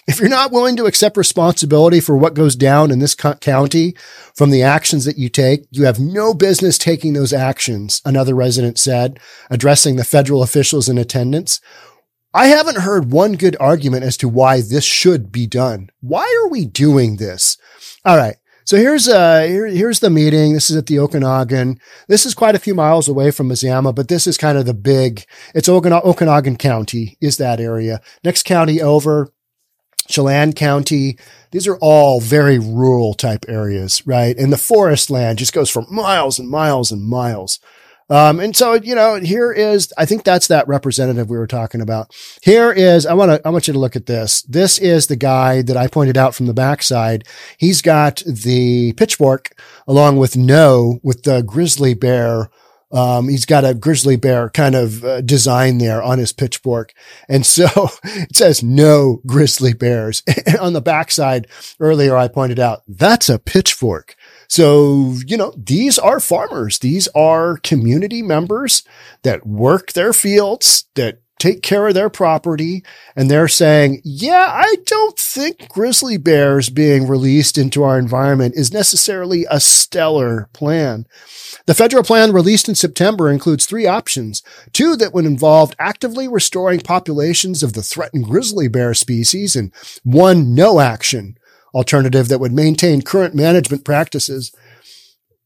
If 0.06 0.20
you're 0.20 0.28
not 0.30 0.52
willing 0.52 0.76
to 0.76 0.86
accept 0.86 1.18
responsibility 1.18 2.00
for 2.00 2.16
what 2.16 2.32
goes 2.32 2.56
down 2.56 2.90
in 2.90 2.98
this 2.98 3.14
co- 3.14 3.34
county 3.34 3.94
from 4.34 4.50
the 4.50 4.62
actions 4.62 5.04
that 5.04 5.18
you 5.18 5.28
take, 5.28 5.66
you 5.70 5.84
have 5.84 5.98
no 6.00 6.32
business 6.32 6.78
taking 6.78 7.12
those 7.12 7.32
actions, 7.34 8.00
another 8.06 8.34
resident 8.34 8.78
said, 8.78 9.20
addressing 9.50 9.96
the 9.96 10.04
federal 10.04 10.42
officials 10.42 10.88
in 10.88 10.96
attendance. 10.96 11.60
I 12.32 12.46
haven't 12.46 12.78
heard 12.78 13.12
one 13.12 13.32
good 13.32 13.56
argument 13.60 14.04
as 14.04 14.16
to 14.18 14.28
why 14.28 14.60
this 14.62 14.84
should 14.84 15.30
be 15.30 15.46
done. 15.46 15.90
Why 16.00 16.24
are 16.42 16.48
we 16.48 16.64
doing 16.64 17.16
this? 17.16 17.58
All 18.04 18.16
right. 18.16 18.36
So 18.68 18.76
here's 18.76 19.08
uh 19.08 19.46
here, 19.48 19.66
here's 19.66 20.00
the 20.00 20.10
meeting. 20.10 20.52
This 20.52 20.68
is 20.68 20.76
at 20.76 20.84
the 20.84 20.96
Okanogan. 20.96 21.78
This 22.06 22.26
is 22.26 22.34
quite 22.34 22.54
a 22.54 22.58
few 22.58 22.74
miles 22.74 23.08
away 23.08 23.30
from 23.30 23.48
Mazama, 23.48 23.94
but 23.94 24.08
this 24.08 24.26
is 24.26 24.36
kind 24.36 24.58
of 24.58 24.66
the 24.66 24.74
big. 24.74 25.24
It's 25.54 25.70
Okana- 25.70 26.04
Okanogan 26.04 26.58
County 26.58 27.16
is 27.18 27.38
that 27.38 27.60
area. 27.60 28.02
Next 28.24 28.42
county 28.44 28.82
over, 28.82 29.32
Chelan 30.06 30.52
County. 30.52 31.16
These 31.50 31.66
are 31.66 31.78
all 31.78 32.20
very 32.20 32.58
rural 32.58 33.14
type 33.14 33.46
areas, 33.48 34.06
right? 34.06 34.36
And 34.36 34.52
the 34.52 34.58
forest 34.58 35.08
land 35.08 35.38
just 35.38 35.54
goes 35.54 35.70
for 35.70 35.86
miles 35.90 36.38
and 36.38 36.50
miles 36.50 36.92
and 36.92 37.02
miles. 37.02 37.60
Um, 38.10 38.40
and 38.40 38.56
so, 38.56 38.74
you 38.74 38.94
know, 38.94 39.16
here 39.16 39.52
is, 39.52 39.92
I 39.98 40.06
think 40.06 40.24
that's 40.24 40.46
that 40.48 40.66
representative 40.66 41.28
we 41.28 41.36
were 41.36 41.46
talking 41.46 41.80
about. 41.80 42.14
Here 42.42 42.72
is, 42.72 43.04
I 43.04 43.14
want 43.14 43.30
to, 43.30 43.46
I 43.46 43.50
want 43.50 43.68
you 43.68 43.74
to 43.74 43.78
look 43.78 43.96
at 43.96 44.06
this. 44.06 44.42
This 44.42 44.78
is 44.78 45.06
the 45.06 45.16
guy 45.16 45.62
that 45.62 45.76
I 45.76 45.88
pointed 45.88 46.16
out 46.16 46.34
from 46.34 46.46
the 46.46 46.54
backside. 46.54 47.24
He's 47.58 47.82
got 47.82 48.22
the 48.26 48.94
pitchfork 48.94 49.60
along 49.86 50.16
with 50.16 50.36
no, 50.36 51.00
with 51.02 51.24
the 51.24 51.42
grizzly 51.42 51.94
bear. 51.94 52.50
Um, 52.90 53.28
he's 53.28 53.44
got 53.44 53.66
a 53.66 53.74
grizzly 53.74 54.16
bear 54.16 54.48
kind 54.48 54.74
of 54.74 55.04
uh, 55.04 55.20
design 55.20 55.76
there 55.76 56.02
on 56.02 56.18
his 56.18 56.32
pitchfork. 56.32 56.94
And 57.28 57.44
so 57.44 57.66
it 58.04 58.34
says 58.34 58.62
no 58.62 59.20
grizzly 59.26 59.74
bears. 59.74 60.22
on 60.60 60.72
the 60.72 60.80
backside 60.80 61.46
earlier, 61.78 62.16
I 62.16 62.28
pointed 62.28 62.58
out 62.58 62.82
that's 62.88 63.28
a 63.28 63.38
pitchfork. 63.38 64.16
So, 64.48 65.14
you 65.26 65.36
know, 65.36 65.52
these 65.56 65.98
are 65.98 66.20
farmers. 66.20 66.78
These 66.78 67.06
are 67.08 67.58
community 67.58 68.22
members 68.22 68.82
that 69.22 69.46
work 69.46 69.92
their 69.92 70.12
fields, 70.12 70.86
that 70.94 71.20
take 71.38 71.62
care 71.62 71.88
of 71.88 71.94
their 71.94 72.10
property. 72.10 72.84
And 73.14 73.30
they're 73.30 73.48
saying, 73.48 74.00
yeah, 74.04 74.50
I 74.52 74.76
don't 74.86 75.18
think 75.18 75.68
grizzly 75.68 76.16
bears 76.16 76.68
being 76.68 77.06
released 77.06 77.56
into 77.56 77.82
our 77.82 77.98
environment 77.98 78.54
is 78.56 78.72
necessarily 78.72 79.46
a 79.50 79.60
stellar 79.60 80.48
plan. 80.52 81.06
The 81.66 81.74
federal 81.74 82.02
plan 82.02 82.32
released 82.32 82.68
in 82.68 82.74
September 82.74 83.30
includes 83.30 83.66
three 83.66 83.86
options, 83.86 84.42
two 84.72 84.96
that 84.96 85.14
would 85.14 85.26
involve 85.26 85.74
actively 85.78 86.26
restoring 86.26 86.80
populations 86.80 87.62
of 87.62 87.74
the 87.74 87.82
threatened 87.82 88.24
grizzly 88.24 88.68
bear 88.68 88.94
species 88.94 89.54
and 89.54 89.72
one 90.02 90.54
no 90.54 90.80
action 90.80 91.37
alternative 91.74 92.28
that 92.28 92.40
would 92.40 92.52
maintain 92.52 93.02
current 93.02 93.34
management 93.34 93.84
practices. 93.84 94.54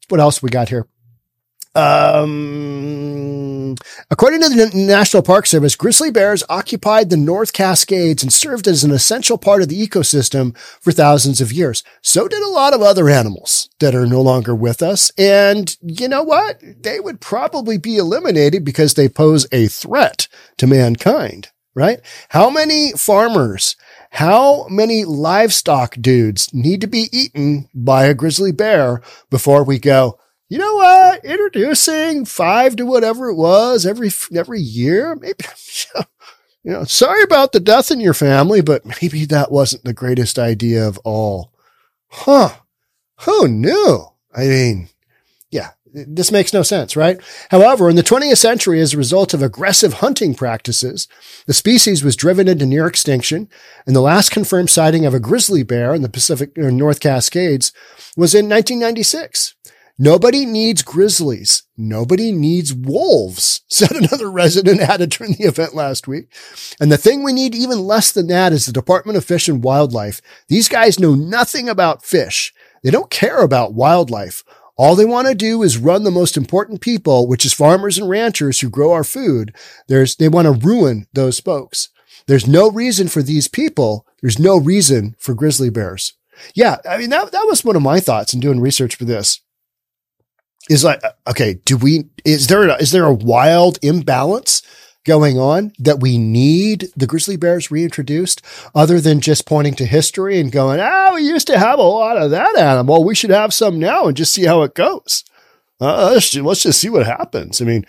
What 0.09 0.21
else 0.21 0.43
we 0.43 0.51
got 0.51 0.69
here? 0.69 0.87
Um, 1.75 3.77
according 4.11 4.43
to 4.43 4.51
the 4.51 4.71
National 4.75 5.23
Park 5.23 5.47
Service, 5.47 5.75
grizzly 5.75 6.11
bears 6.11 6.45
occupied 6.51 7.09
the 7.09 7.17
North 7.17 7.55
Cascades 7.55 8.23
and 8.23 8.31
served 8.31 8.69
as 8.69 8.85
an 8.85 8.91
essential 8.91 9.39
part 9.39 9.63
of 9.63 9.69
the 9.69 9.89
ecosystem 9.89 10.55
for 10.59 10.93
thousands 10.93 11.41
of 11.41 11.51
years. 11.51 11.83
So 12.03 12.29
did 12.29 12.43
a 12.43 12.51
lot 12.51 12.75
of 12.75 12.83
other 12.83 13.09
animals 13.09 13.71
that 13.81 13.95
are 13.95 14.07
no 14.07 14.21
longer 14.21 14.55
with 14.55 14.83
us. 14.83 15.11
And 15.17 15.75
you 15.81 16.09
know 16.09 16.23
what? 16.23 16.61
They 16.63 17.01
would 17.01 17.23
probably 17.23 17.79
be 17.79 17.97
eliminated 17.97 18.65
because 18.65 18.93
they 18.93 19.09
pose 19.09 19.47
a 19.51 19.69
threat 19.69 20.29
to 20.59 20.67
mankind, 20.67 21.52
right? 21.75 22.01
How 22.29 22.51
many 22.51 22.93
farmers 22.93 23.77
how 24.13 24.67
many 24.69 25.07
livestock 25.07 25.95
dudes 25.99 26.53
need 26.53 26.83
to 26.83 26.87
be 26.87 27.09
eaten 27.13 27.71
by 27.75 28.05
a 28.05 28.15
grizzly 28.15 28.53
bear 28.53 29.01
before 29.31 29.65
we 29.65 29.79
go, 29.79 30.19
you 30.51 30.59
know 30.59 30.75
what? 30.75 31.25
Introducing 31.25 32.27
five 32.27 32.77
to 32.77 32.85
whatever 32.85 33.31
it 33.31 33.37
was 33.37 33.87
every 33.87 34.11
every 34.35 34.61
year, 34.61 35.17
maybe. 35.17 35.45
You 36.65 36.71
know, 36.71 36.85
sorry 36.85 37.25
about 37.25 37.51
the 37.51 37.59
death 37.59 37.91
in 37.91 37.99
your 37.99 38.15
family, 38.15 38.61
but 38.61 38.87
maybe 38.87 39.25
that 39.25 39.51
wasn't 39.51 39.83
the 39.83 39.93
greatest 39.93 40.39
idea 40.39 40.87
of 40.87 40.97
all. 40.99 41.53
Huh? 42.07 42.51
Who 43.23 43.49
knew? 43.49 44.07
I 44.33 44.43
mean, 44.43 44.89
yeah, 45.51 45.71
this 45.93 46.33
makes 46.33 46.53
no 46.53 46.63
sense, 46.63 46.97
right? 46.97 47.21
However, 47.51 47.91
in 47.91 47.97
the 47.97 48.03
20th 48.03 48.39
century, 48.39 48.81
as 48.81 48.95
a 48.95 48.99
result 48.99 49.35
of 49.35 49.43
aggressive 49.43 49.95
hunting 49.95 50.35
practices, 50.35 51.09
the 51.47 51.55
species 51.55 52.03
was 52.03 52.17
driven 52.17 52.49
into 52.49 52.67
near 52.67 52.87
extinction, 52.87 53.49
and 53.87 53.95
the 53.95 54.01
last 54.01 54.31
confirmed 54.31 54.71
sighting 54.71 55.05
of 55.05 55.15
a 55.15 55.21
grizzly 55.21 55.63
bear 55.63 55.95
in 55.95 56.03
the 56.03 56.09
Pacific 56.09 56.57
uh, 56.59 56.71
North 56.71 57.01
Cascades 57.01 57.73
was 58.17 58.35
in 58.35 58.49
1996. 58.49 59.55
Nobody 59.99 60.47
needs 60.47 60.83
grizzlies. 60.83 61.65
Nobody 61.77 62.33
needs 62.33 62.73
wolves, 62.73 63.61
said 63.69 63.93
another 63.93 64.31
resident 64.31 64.81
added 64.89 65.11
during 65.11 65.35
the 65.35 65.45
event 65.45 65.75
last 65.75 66.09
week. 66.09 66.33
And 66.81 66.91
the 66.91 66.97
thing 66.97 67.23
we 67.23 67.33
need 67.33 67.55
even 67.55 67.81
less 67.81 68.11
than 68.11 68.29
that 68.29 68.53
is 68.53 68.67
the 68.67 68.73
Department 68.73 69.19
of 69.19 69.25
Fish 69.25 69.49
and 69.49 69.63
Wildlife. 69.63 70.21
These 70.49 70.69
guys 70.69 70.99
know 70.99 71.15
nothing 71.15 71.69
about 71.69 72.05
fish. 72.05 72.53
They 72.83 72.91
don't 72.91 73.11
care 73.11 73.43
about 73.43 73.75
wildlife. 73.75 74.43
All 74.83 74.97
they 74.97 75.05
want 75.05 75.29
to 75.29 75.35
do 75.37 75.63
is 75.63 75.79
run 75.79 76.03
the 76.03 76.11
most 76.11 76.37
important 76.37 76.81
people, 76.81 77.29
which 77.29 77.47
is 77.47 77.53
farmers 77.53 77.99
and 77.99 78.09
ranchers 78.09 78.59
who 78.59 78.69
grow 78.69 78.91
our 78.91 79.05
food. 79.05 79.55
There's, 79.87 80.17
they 80.17 80.29
want 80.29 80.47
to 80.47 80.67
ruin 80.67 81.07
those 81.13 81.39
folks. 81.39 81.91
There's 82.27 82.49
no 82.49 82.69
reason 82.69 83.07
for 83.07 83.23
these 83.23 83.47
people. 83.47 84.05
There's 84.21 84.41
no 84.41 84.59
reason 84.59 85.15
for 85.21 85.35
grizzly 85.35 85.71
bears. 85.71 86.15
Yeah. 86.57 86.79
I 86.85 86.99
mean, 86.99 87.11
that, 87.11 87.31
that 87.31 87.47
was 87.47 87.65
one 87.65 87.77
of 87.77 87.83
my 87.83 88.01
thoughts 88.01 88.35
in 88.35 88.41
doing 88.41 88.59
research 88.59 88.97
for 88.97 89.05
this 89.05 89.41
is 90.69 90.83
like, 90.83 90.99
uh, 91.05 91.13
okay, 91.29 91.61
do 91.65 91.77
we, 91.77 92.07
is 92.25 92.49
there, 92.49 92.69
a, 92.69 92.75
is 92.75 92.91
there 92.91 93.05
a 93.05 93.15
wild 93.15 93.79
imbalance 93.83 94.63
going 95.05 95.39
on 95.39 95.73
that 95.79 96.01
we 96.01 96.19
need 96.19 96.89
the 96.97 97.07
grizzly 97.07 97.37
bears 97.37 97.71
reintroduced 97.71 98.43
other 98.75 99.01
than 99.01 99.21
just 99.21 99.47
pointing 99.47 99.75
to 99.75 99.87
history 99.87 100.39
and 100.39 100.53
going, 100.53 100.81
oh, 100.81 101.15
we 101.15 101.23
used 101.23 101.47
to 101.49 101.59
have 101.59 101.79
a 101.79 101.83
lot 101.83 102.17
of 102.17 102.31
that 102.31 102.57
animal. 102.57 103.05
We 103.05 103.15
should 103.15 103.31
have 103.31 103.53
some 103.53 103.79
now 103.79 104.07
and 104.07 104.17
just 104.17 104.33
see 104.33 104.45
how 104.45 104.63
it 104.63 104.75
goes. 104.75 105.25
Uh, 105.81 106.11
let's, 106.13 106.31
just, 106.31 106.45
let's 106.45 106.63
just 106.63 106.81
see 106.81 106.89
what 106.89 107.07
happens. 107.07 107.61
I 107.61 107.65
mean, 107.65 107.85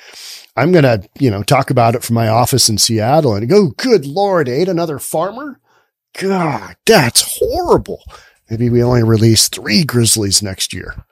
I'm 0.55 0.72
going 0.72 0.84
to, 0.84 1.08
you 1.20 1.29
know, 1.29 1.43
talk 1.43 1.70
about 1.70 1.96
it 1.96 2.03
from 2.03 2.15
my 2.15 2.27
office 2.27 2.70
in 2.70 2.77
Seattle 2.77 3.36
and 3.36 3.48
go, 3.48 3.70
good 3.70 4.05
Lord, 4.05 4.50
ate 4.50 4.67
another 4.67 4.98
farmer. 4.98 5.60
God, 6.20 6.75
that's 6.86 7.39
horrible. 7.39 8.03
Maybe 8.50 8.70
we 8.70 8.84
only 8.84 9.03
release 9.03 9.48
three 9.48 9.84
grizzlies 9.84 10.43
next 10.43 10.74
year. 10.74 11.05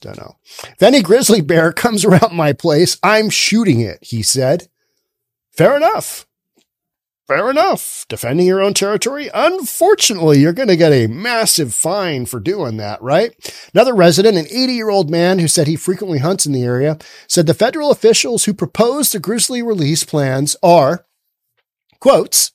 Don't 0.00 0.16
know. 0.16 0.36
If 0.62 0.82
any 0.82 1.02
grizzly 1.02 1.40
bear 1.40 1.72
comes 1.72 2.04
around 2.04 2.32
my 2.32 2.52
place, 2.52 2.98
I'm 3.02 3.30
shooting 3.30 3.80
it, 3.80 3.98
he 4.02 4.22
said. 4.22 4.68
Fair 5.58 5.76
enough. 5.76 6.24
Fair 7.26 7.50
enough. 7.50 8.06
Defending 8.08 8.46
your 8.46 8.62
own 8.62 8.74
territory. 8.74 9.28
Unfortunately, 9.34 10.38
you're 10.38 10.52
going 10.52 10.68
to 10.68 10.76
get 10.76 10.92
a 10.92 11.08
massive 11.08 11.74
fine 11.74 12.26
for 12.26 12.38
doing 12.38 12.76
that, 12.76 13.02
right? 13.02 13.34
Another 13.74 13.92
resident, 13.92 14.36
an 14.38 14.46
80 14.46 14.72
year 14.72 14.88
old 14.88 15.10
man 15.10 15.40
who 15.40 15.48
said 15.48 15.66
he 15.66 15.74
frequently 15.74 16.20
hunts 16.20 16.46
in 16.46 16.52
the 16.52 16.62
area, 16.62 16.96
said 17.26 17.48
the 17.48 17.54
federal 17.54 17.90
officials 17.90 18.44
who 18.44 18.54
proposed 18.54 19.12
the 19.12 19.18
grizzly 19.18 19.60
release 19.60 20.04
plans 20.04 20.54
are, 20.62 21.06
quotes, 21.98 22.52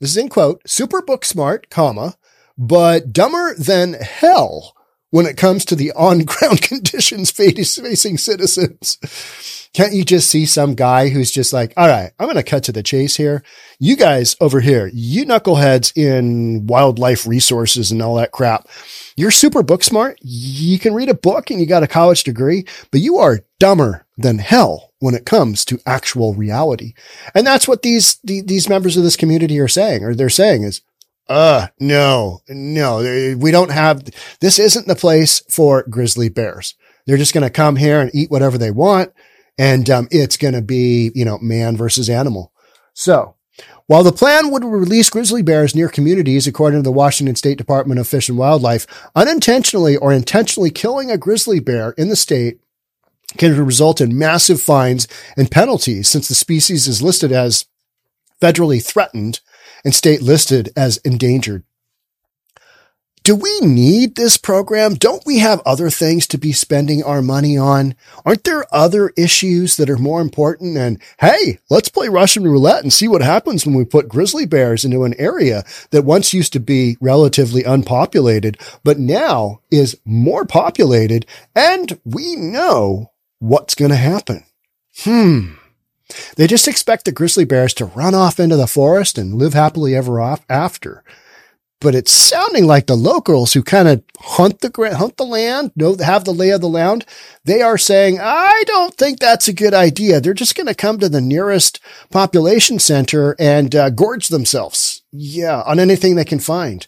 this 0.00 0.10
is 0.10 0.16
in 0.16 0.28
quote, 0.28 0.60
super 0.68 1.00
book 1.00 1.24
smart, 1.24 1.70
comma, 1.70 2.16
but 2.58 3.12
dumber 3.12 3.54
than 3.54 3.92
hell 3.92 4.74
when 5.10 5.26
it 5.26 5.36
comes 5.36 5.64
to 5.64 5.76
the 5.76 5.92
on 5.92 6.20
ground 6.20 6.62
conditions 6.62 7.30
facing 7.30 8.18
citizens. 8.18 9.68
Can't 9.72 9.92
you 9.92 10.04
just 10.04 10.28
see 10.28 10.46
some 10.46 10.74
guy 10.74 11.10
who's 11.10 11.30
just 11.30 11.52
like, 11.52 11.72
all 11.76 11.86
right, 11.86 12.10
I'm 12.18 12.26
going 12.26 12.36
to 12.36 12.42
cut 12.42 12.64
to 12.64 12.72
the 12.72 12.82
chase 12.82 13.16
here. 13.16 13.44
You 13.78 13.94
guys 13.94 14.34
over 14.40 14.60
here, 14.60 14.90
you 14.92 15.24
knuckleheads 15.24 15.96
in 15.96 16.66
wildlife 16.66 17.24
resources 17.24 17.92
and 17.92 18.02
all 18.02 18.16
that 18.16 18.32
crap. 18.32 18.68
You're 19.16 19.30
super 19.30 19.62
book 19.62 19.84
smart. 19.84 20.18
You 20.22 20.78
can 20.78 20.94
read 20.94 21.08
a 21.08 21.14
book 21.14 21.50
and 21.50 21.60
you 21.60 21.66
got 21.66 21.84
a 21.84 21.88
college 21.88 22.24
degree, 22.24 22.64
but 22.90 23.00
you 23.00 23.18
are 23.18 23.44
dumber 23.60 24.06
than 24.18 24.38
hell 24.38 24.92
when 24.98 25.14
it 25.14 25.24
comes 25.24 25.64
to 25.66 25.80
actual 25.86 26.34
reality. 26.34 26.94
And 27.34 27.46
that's 27.46 27.68
what 27.68 27.82
these, 27.82 28.18
these 28.24 28.68
members 28.68 28.96
of 28.96 29.04
this 29.04 29.16
community 29.16 29.58
are 29.60 29.68
saying, 29.68 30.04
or 30.04 30.14
they're 30.14 30.30
saying 30.30 30.64
is, 30.64 30.82
uh, 31.30 31.68
no, 31.78 32.40
no, 32.48 33.36
we 33.38 33.52
don't 33.52 33.70
have, 33.70 34.02
this 34.40 34.58
isn't 34.58 34.88
the 34.88 34.96
place 34.96 35.40
for 35.48 35.84
grizzly 35.84 36.28
bears. 36.28 36.74
They're 37.06 37.16
just 37.16 37.32
going 37.32 37.44
to 37.44 37.50
come 37.50 37.76
here 37.76 38.00
and 38.00 38.10
eat 38.12 38.32
whatever 38.32 38.58
they 38.58 38.72
want. 38.72 39.12
And, 39.56 39.88
um, 39.88 40.08
it's 40.10 40.36
going 40.36 40.54
to 40.54 40.62
be, 40.62 41.12
you 41.14 41.24
know, 41.24 41.38
man 41.38 41.76
versus 41.76 42.10
animal. 42.10 42.52
So 42.94 43.36
while 43.86 44.02
the 44.02 44.12
plan 44.12 44.50
would 44.50 44.64
release 44.64 45.08
grizzly 45.08 45.42
bears 45.42 45.74
near 45.74 45.88
communities, 45.88 46.48
according 46.48 46.80
to 46.80 46.84
the 46.84 46.92
Washington 46.92 47.36
State 47.36 47.58
Department 47.58 48.00
of 48.00 48.08
Fish 48.08 48.28
and 48.28 48.36
Wildlife, 48.36 48.86
unintentionally 49.14 49.96
or 49.96 50.12
intentionally 50.12 50.70
killing 50.70 51.10
a 51.12 51.18
grizzly 51.18 51.60
bear 51.60 51.92
in 51.92 52.08
the 52.08 52.16
state 52.16 52.58
can 53.38 53.56
result 53.64 54.00
in 54.00 54.18
massive 54.18 54.60
fines 54.60 55.06
and 55.36 55.50
penalties 55.50 56.08
since 56.08 56.26
the 56.26 56.34
species 56.34 56.88
is 56.88 57.02
listed 57.02 57.30
as 57.30 57.66
federally 58.42 58.84
threatened 58.84 59.40
and 59.84 59.94
state 59.94 60.22
listed 60.22 60.70
as 60.76 60.98
endangered. 60.98 61.64
Do 63.22 63.36
we 63.36 63.60
need 63.60 64.16
this 64.16 64.38
program? 64.38 64.94
Don't 64.94 65.24
we 65.26 65.40
have 65.40 65.60
other 65.66 65.90
things 65.90 66.26
to 66.28 66.38
be 66.38 66.52
spending 66.52 67.02
our 67.02 67.20
money 67.20 67.58
on? 67.58 67.94
Aren't 68.24 68.44
there 68.44 68.64
other 68.74 69.12
issues 69.16 69.76
that 69.76 69.90
are 69.90 69.98
more 69.98 70.22
important? 70.22 70.78
And 70.78 71.00
hey, 71.20 71.58
let's 71.68 71.90
play 71.90 72.08
Russian 72.08 72.44
roulette 72.44 72.82
and 72.82 72.90
see 72.90 73.08
what 73.08 73.20
happens 73.20 73.66
when 73.66 73.74
we 73.74 73.84
put 73.84 74.08
grizzly 74.08 74.46
bears 74.46 74.86
into 74.86 75.04
an 75.04 75.14
area 75.18 75.64
that 75.90 76.06
once 76.06 76.32
used 76.32 76.54
to 76.54 76.60
be 76.60 76.96
relatively 76.98 77.62
unpopulated, 77.62 78.58
but 78.84 78.98
now 78.98 79.60
is 79.70 80.00
more 80.06 80.46
populated. 80.46 81.26
And 81.54 82.00
we 82.06 82.36
know 82.36 83.12
what's 83.38 83.74
going 83.74 83.90
to 83.90 83.96
happen. 83.96 84.44
Hmm. 85.00 85.59
They 86.36 86.46
just 86.46 86.68
expect 86.68 87.04
the 87.04 87.12
grizzly 87.12 87.44
bears 87.44 87.74
to 87.74 87.84
run 87.84 88.14
off 88.14 88.40
into 88.40 88.56
the 88.56 88.66
forest 88.66 89.18
and 89.18 89.34
live 89.34 89.54
happily 89.54 89.94
ever 89.94 90.20
after. 90.48 91.04
But 91.80 91.94
it's 91.94 92.12
sounding 92.12 92.66
like 92.66 92.86
the 92.86 92.96
locals 92.96 93.54
who 93.54 93.62
kind 93.62 93.88
of 93.88 94.02
hunt 94.18 94.60
the 94.60 94.70
hunt 94.94 95.16
the 95.16 95.24
land, 95.24 95.72
know 95.74 95.96
have 95.96 96.26
the 96.26 96.34
lay 96.34 96.50
of 96.50 96.60
the 96.60 96.68
land. 96.68 97.06
They 97.46 97.62
are 97.62 97.78
saying, 97.78 98.18
"I 98.20 98.64
don't 98.66 98.94
think 98.94 99.18
that's 99.18 99.48
a 99.48 99.54
good 99.54 99.72
idea." 99.72 100.20
They're 100.20 100.34
just 100.34 100.54
going 100.54 100.66
to 100.66 100.74
come 100.74 100.98
to 100.98 101.08
the 101.08 101.22
nearest 101.22 101.80
population 102.10 102.78
center 102.80 103.34
and 103.38 103.74
uh, 103.74 103.88
gorge 103.88 104.28
themselves. 104.28 105.02
Yeah, 105.10 105.62
on 105.62 105.80
anything 105.80 106.16
they 106.16 106.24
can 106.26 106.38
find, 106.38 106.86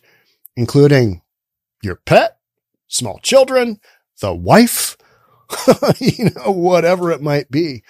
including 0.56 1.22
your 1.82 1.96
pet, 1.96 2.36
small 2.86 3.18
children, 3.22 3.80
the 4.20 4.34
wife, 4.34 4.98
you 5.98 6.30
know, 6.30 6.50
whatever 6.50 7.10
it 7.10 7.22
might 7.22 7.50
be. 7.50 7.82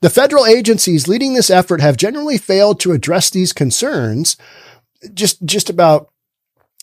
The 0.00 0.10
federal 0.10 0.46
agencies 0.46 1.08
leading 1.08 1.34
this 1.34 1.50
effort 1.50 1.80
have 1.80 1.96
generally 1.96 2.38
failed 2.38 2.80
to 2.80 2.92
address 2.92 3.30
these 3.30 3.52
concerns 3.52 4.36
just, 5.12 5.44
just 5.44 5.68
about 5.68 6.10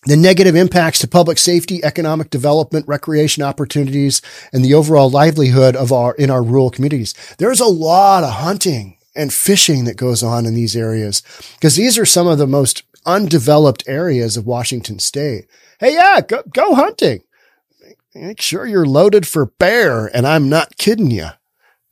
the 0.06 0.18
negative 0.18 0.56
impacts 0.56 1.00
to 1.00 1.08
public 1.08 1.38
safety, 1.38 1.84
economic 1.84 2.30
development, 2.30 2.88
recreation 2.88 3.44
opportunities, 3.44 4.22
and 4.52 4.66
the 4.66 4.74
overall 4.74 5.10
livelihood 5.10 5.76
of 5.76 5.92
our, 5.92 6.16
in 6.16 6.32
our 6.32 6.44
rural 6.44 6.72
communities. 6.72 7.14
There's 7.38 7.60
a 7.60 7.66
lot 7.66 8.24
of 8.24 8.32
hunting 8.32 8.98
and 9.16 9.34
fishing 9.34 9.86
that 9.86 9.98
goes 9.98 10.24
on 10.24 10.46
in 10.46 10.56
these 10.56 10.76
areas 10.76 11.22
because 11.56 11.76
these 11.76 11.98
are 11.98 12.06
some 12.06 12.28
of 12.28 12.38
the 12.38 12.48
most 12.48 12.84
undeveloped 13.06 13.84
areas 13.88 14.38
of 14.38 14.48
Washington 14.48 15.00
state. 15.00 15.48
Hey, 15.80 15.94
yeah, 15.94 16.22
go, 16.22 16.44
go 16.52 16.76
hunting. 16.76 17.22
Make 18.14 18.42
sure 18.42 18.66
you're 18.66 18.86
loaded 18.86 19.28
for 19.28 19.46
bear. 19.46 20.08
And 20.16 20.28
I'm 20.28 20.50
not 20.50 20.78
kidding 20.78 21.12
you. 21.12 21.28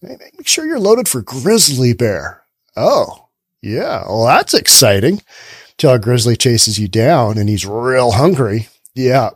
Make 0.02 0.48
sure 0.48 0.66
you're 0.66 0.80
loaded 0.80 1.08
for 1.08 1.22
grizzly 1.22 1.94
bear. 1.94 2.44
Oh, 2.76 3.30
yeah. 3.62 4.04
Well, 4.08 4.26
that's 4.26 4.54
exciting. 4.54 5.22
Till 5.78 5.92
a 5.92 6.00
grizzly 6.00 6.36
chases 6.36 6.78
you 6.78 6.88
down 6.88 7.38
and 7.38 7.48
he's 7.48 7.66
real 7.66 8.12
hungry. 8.12 8.68
Yeah. 8.96 9.30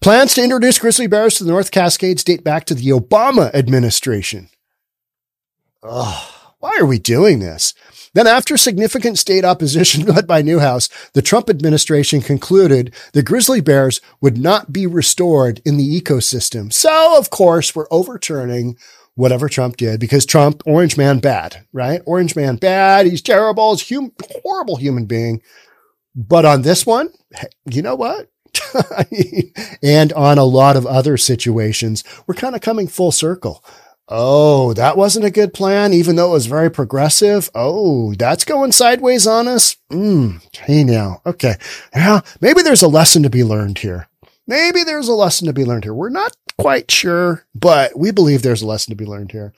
Plans 0.00 0.34
to 0.34 0.44
introduce 0.44 0.78
grizzly 0.78 1.06
bears 1.06 1.36
to 1.36 1.44
the 1.44 1.50
North 1.50 1.70
Cascades 1.70 2.22
date 2.24 2.44
back 2.44 2.64
to 2.66 2.74
the 2.74 2.90
Obama 2.90 3.52
administration. 3.54 4.50
Oh, 5.82 6.52
why 6.58 6.76
are 6.78 6.86
we 6.86 6.98
doing 6.98 7.38
this? 7.38 7.72
Then, 8.16 8.26
after 8.26 8.56
significant 8.56 9.18
state 9.18 9.44
opposition 9.44 10.06
led 10.06 10.26
by 10.26 10.40
Newhouse, 10.40 10.88
the 11.12 11.20
Trump 11.20 11.50
administration 11.50 12.22
concluded 12.22 12.94
the 13.12 13.22
grizzly 13.22 13.60
bears 13.60 14.00
would 14.22 14.38
not 14.38 14.72
be 14.72 14.86
restored 14.86 15.60
in 15.66 15.76
the 15.76 16.00
ecosystem. 16.00 16.72
So, 16.72 17.18
of 17.18 17.28
course, 17.28 17.76
we're 17.76 17.84
overturning 17.90 18.78
whatever 19.16 19.50
Trump 19.50 19.76
did 19.76 20.00
because 20.00 20.24
Trump, 20.24 20.62
Orange 20.64 20.96
Man, 20.96 21.18
bad, 21.18 21.66
right? 21.74 22.00
Orange 22.06 22.34
Man, 22.34 22.56
bad. 22.56 23.04
He's 23.04 23.20
terrible. 23.20 23.76
He's 23.76 23.86
hum- 23.94 24.12
horrible 24.42 24.76
human 24.76 25.04
being. 25.04 25.42
But 26.14 26.46
on 26.46 26.62
this 26.62 26.86
one, 26.86 27.10
you 27.66 27.82
know 27.82 27.96
what? 27.96 28.30
and 29.82 30.14
on 30.14 30.38
a 30.38 30.44
lot 30.44 30.76
of 30.76 30.86
other 30.86 31.18
situations, 31.18 32.02
we're 32.26 32.34
kind 32.34 32.54
of 32.54 32.62
coming 32.62 32.88
full 32.88 33.12
circle. 33.12 33.62
Oh, 34.08 34.72
that 34.74 34.96
wasn't 34.96 35.24
a 35.24 35.32
good 35.32 35.52
plan, 35.52 35.92
even 35.92 36.14
though 36.14 36.28
it 36.30 36.34
was 36.34 36.46
very 36.46 36.70
progressive. 36.70 37.50
Oh, 37.54 38.14
that's 38.14 38.44
going 38.44 38.70
sideways 38.70 39.26
on 39.26 39.48
us. 39.48 39.76
Hmm. 39.90 40.36
Hey 40.52 40.84
now. 40.84 41.22
Okay. 41.26 41.54
Yeah. 41.94 42.20
Maybe 42.40 42.62
there's 42.62 42.82
a 42.82 42.88
lesson 42.88 43.24
to 43.24 43.30
be 43.30 43.42
learned 43.42 43.78
here. 43.78 44.08
Maybe 44.46 44.84
there's 44.84 45.08
a 45.08 45.14
lesson 45.14 45.48
to 45.48 45.52
be 45.52 45.64
learned 45.64 45.82
here. 45.82 45.94
We're 45.94 46.08
not 46.08 46.36
quite 46.56 46.88
sure, 46.88 47.44
but 47.52 47.98
we 47.98 48.12
believe 48.12 48.42
there's 48.42 48.62
a 48.62 48.66
lesson 48.66 48.92
to 48.92 48.96
be 48.96 49.04
learned 49.04 49.32
here. 49.32 49.52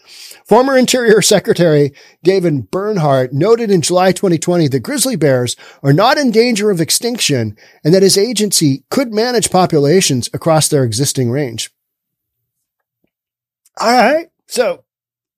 Former 0.46 0.78
Interior 0.78 1.20
Secretary 1.20 1.92
David 2.22 2.70
Bernhardt 2.70 3.34
noted 3.34 3.70
in 3.70 3.82
July 3.82 4.12
2020 4.12 4.66
that 4.68 4.80
grizzly 4.80 5.14
bears 5.14 5.56
are 5.82 5.92
not 5.92 6.16
in 6.16 6.30
danger 6.30 6.70
of 6.70 6.80
extinction 6.80 7.54
and 7.84 7.92
that 7.92 8.02
his 8.02 8.16
agency 8.16 8.84
could 8.90 9.12
manage 9.12 9.50
populations 9.50 10.30
across 10.32 10.68
their 10.68 10.84
existing 10.84 11.30
range. 11.30 11.70
All 13.78 13.92
right. 13.92 14.28
So 14.48 14.84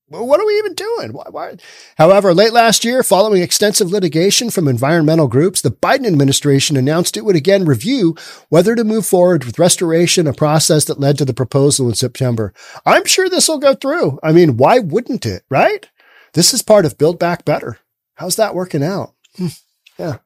what 0.08 0.40
are 0.40 0.46
we 0.46 0.58
even 0.58 0.74
doing? 0.74 1.12
Why, 1.12 1.26
why? 1.30 1.56
However, 1.96 2.34
late 2.34 2.52
last 2.52 2.84
year, 2.84 3.04
following 3.04 3.42
extensive 3.42 3.92
litigation 3.92 4.50
from 4.50 4.66
environmental 4.66 5.28
groups, 5.28 5.62
the 5.62 5.70
Biden 5.70 6.06
administration 6.06 6.76
announced 6.76 7.16
it 7.16 7.24
would 7.24 7.36
again 7.36 7.64
review 7.64 8.16
whether 8.48 8.74
to 8.74 8.82
move 8.82 9.06
forward 9.06 9.44
with 9.44 9.60
restoration, 9.60 10.26
a 10.26 10.32
process 10.32 10.84
that 10.86 10.98
led 10.98 11.16
to 11.18 11.24
the 11.24 11.32
proposal 11.32 11.88
in 11.88 11.94
September. 11.94 12.52
I'm 12.84 13.04
sure 13.04 13.28
this 13.28 13.46
will 13.48 13.58
go 13.58 13.74
through. 13.74 14.18
I 14.22 14.32
mean, 14.32 14.56
why 14.56 14.80
wouldn't 14.80 15.26
it, 15.26 15.44
right? 15.48 15.88
This 16.32 16.52
is 16.52 16.62
part 16.62 16.84
of 16.84 16.98
Build 16.98 17.20
Back 17.20 17.44
Better. 17.44 17.78
How's 18.14 18.36
that 18.36 18.54
working 18.54 18.82
out? 18.82 19.14
Hmm. 19.36 19.46
Yeah. 19.96 20.18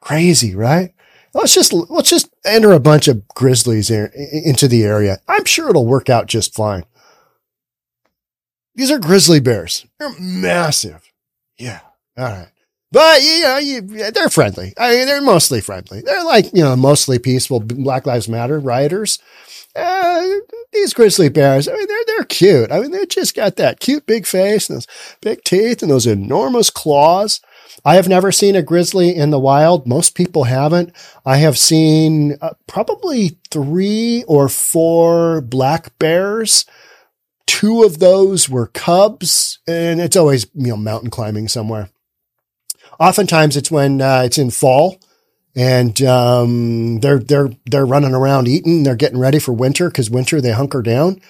Crazy, 0.00 0.54
right? 0.54 0.94
Let's 1.34 1.54
just, 1.54 1.74
let's 1.74 2.08
just 2.08 2.30
enter 2.46 2.72
a 2.72 2.80
bunch 2.80 3.06
of 3.08 3.28
grizzlies 3.28 3.90
into 3.90 4.66
the 4.66 4.84
area. 4.84 5.18
I'm 5.28 5.44
sure 5.44 5.68
it'll 5.68 5.86
work 5.86 6.08
out 6.08 6.26
just 6.26 6.54
fine. 6.54 6.84
These 8.76 8.90
are 8.90 8.98
grizzly 8.98 9.40
bears. 9.40 9.86
They're 9.98 10.14
massive. 10.20 11.10
Yeah. 11.58 11.80
All 12.16 12.24
right. 12.24 12.48
But 12.92 13.22
you 13.22 13.42
know, 13.42 13.58
you, 13.58 13.80
they're 14.10 14.30
friendly. 14.30 14.72
I 14.78 14.96
mean, 14.96 15.06
they're 15.06 15.20
mostly 15.20 15.60
friendly. 15.60 16.02
They're 16.02 16.24
like, 16.24 16.46
you 16.54 16.62
know, 16.62 16.76
mostly 16.76 17.18
peaceful 17.18 17.60
Black 17.60 18.06
Lives 18.06 18.28
Matter 18.28 18.58
rioters. 18.60 19.18
Uh, 19.74 20.24
these 20.72 20.94
grizzly 20.94 21.28
bears, 21.28 21.68
I 21.68 21.74
mean, 21.74 21.86
they're, 21.86 22.04
they're 22.06 22.24
cute. 22.24 22.70
I 22.72 22.80
mean, 22.80 22.92
they 22.92 23.04
just 23.04 23.34
got 23.34 23.56
that 23.56 23.80
cute 23.80 24.06
big 24.06 24.26
face 24.26 24.70
and 24.70 24.76
those 24.76 24.86
big 25.20 25.42
teeth 25.44 25.82
and 25.82 25.90
those 25.90 26.06
enormous 26.06 26.70
claws. 26.70 27.40
I 27.84 27.96
have 27.96 28.08
never 28.08 28.32
seen 28.32 28.56
a 28.56 28.62
grizzly 28.62 29.14
in 29.14 29.30
the 29.30 29.38
wild. 29.38 29.86
Most 29.86 30.14
people 30.14 30.44
haven't. 30.44 30.92
I 31.26 31.36
have 31.38 31.58
seen 31.58 32.38
uh, 32.40 32.54
probably 32.66 33.38
three 33.50 34.24
or 34.26 34.48
four 34.48 35.42
black 35.42 35.98
bears 35.98 36.64
Two 37.46 37.82
of 37.82 37.98
those 37.98 38.48
were 38.48 38.66
cubs, 38.68 39.60
and 39.66 40.00
it's 40.00 40.16
always, 40.16 40.46
you 40.54 40.68
know, 40.68 40.76
mountain 40.76 41.10
climbing 41.10 41.48
somewhere. 41.48 41.90
Oftentimes 42.98 43.56
it's 43.56 43.70
when 43.70 44.00
uh, 44.00 44.22
it's 44.24 44.38
in 44.38 44.50
fall 44.50 44.98
and 45.56 46.02
um, 46.02 47.00
they're 47.00 47.18
they're 47.18 47.48
they're 47.64 47.86
running 47.86 48.14
around 48.14 48.46
eating. 48.46 48.82
They're 48.82 48.94
getting 48.94 49.18
ready 49.18 49.38
for 49.38 49.52
winter 49.52 49.88
because 49.88 50.10
winter 50.10 50.40
they 50.40 50.52
hunker 50.52 50.82
down, 50.82 51.20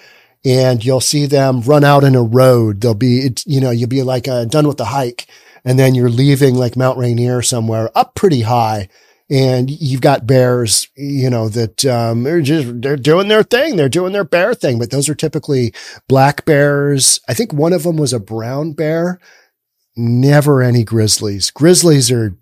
and 0.43 0.83
you'll 0.83 0.99
see 0.99 1.25
them 1.25 1.61
run 1.61 1.85
out 1.85 2.03
in 2.03 2.13
a 2.13 2.21
road. 2.21 2.81
They'll 2.81 2.93
be 2.93 3.19
it's, 3.19 3.47
you 3.47 3.61
know 3.61 3.71
you'll 3.71 3.87
be 3.87 4.03
like 4.03 4.27
uh, 4.27 4.43
done 4.43 4.67
with 4.67 4.77
the 4.77 4.85
hike, 4.85 5.27
and 5.63 5.79
then 5.79 5.95
you're 5.95 6.09
leaving 6.09 6.55
like 6.55 6.75
Mount 6.75 6.97
Rainier 6.97 7.41
somewhere 7.41 7.89
up 7.95 8.15
pretty 8.15 8.41
high, 8.41 8.89
and 9.29 9.69
you've 9.69 10.01
got 10.01 10.25
bears, 10.25 10.87
you 10.95 11.29
know, 11.29 11.49
that, 11.49 11.85
um, 11.85 12.23
they're 12.23 12.41
just, 12.41 12.81
they're 12.81 12.95
doing 12.95 13.27
their 13.27 13.43
thing. 13.43 13.75
They're 13.75 13.89
doing 13.89 14.13
their 14.13 14.23
bear 14.23 14.53
thing, 14.53 14.79
but 14.79 14.89
those 14.89 15.09
are 15.09 15.15
typically 15.15 15.73
black 16.07 16.45
bears. 16.45 17.19
I 17.27 17.33
think 17.33 17.51
one 17.51 17.73
of 17.73 17.83
them 17.83 17.97
was 17.97 18.13
a 18.13 18.19
brown 18.19 18.73
bear. 18.73 19.19
Never 19.97 20.61
any 20.61 20.83
grizzlies. 20.83 21.51
Grizzlies 21.51 22.09
are, 22.09 22.37